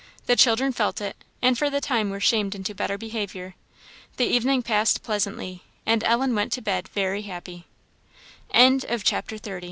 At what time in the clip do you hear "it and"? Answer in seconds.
0.99-1.55